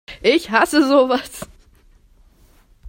[0.23, 1.41] Ich hasse sowas!